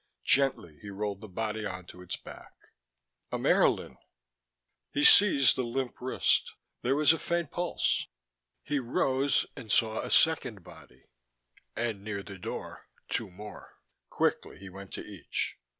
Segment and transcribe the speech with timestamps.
[0.23, 2.55] Gently he rolled the body onto its back.
[3.31, 3.97] Ammaerln!
[4.91, 6.55] He seized the limp wrist.
[6.81, 8.07] There was a faint pulse.
[8.63, 11.03] He rose and saw a second body
[11.75, 13.77] and, near the door, two more.
[14.09, 15.57] Quickly he went to each....